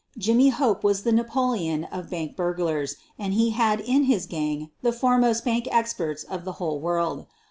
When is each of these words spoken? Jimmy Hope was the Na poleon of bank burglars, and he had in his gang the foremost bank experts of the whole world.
Jimmy 0.17 0.49
Hope 0.49 0.83
was 0.83 1.03
the 1.03 1.11
Na 1.11 1.21
poleon 1.21 1.83
of 1.91 2.09
bank 2.09 2.35
burglars, 2.35 2.95
and 3.19 3.35
he 3.35 3.51
had 3.51 3.79
in 3.79 4.05
his 4.05 4.25
gang 4.25 4.71
the 4.81 4.91
foremost 4.91 5.45
bank 5.45 5.67
experts 5.69 6.23
of 6.23 6.43
the 6.43 6.53
whole 6.53 6.79
world. 6.79 7.27